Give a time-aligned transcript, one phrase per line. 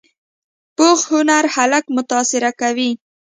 [0.75, 2.91] پوخ هنر خلک متاثره کوي